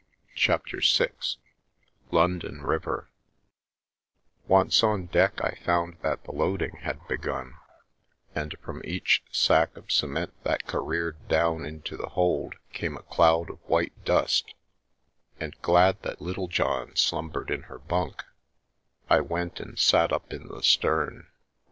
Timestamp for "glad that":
15.61-16.19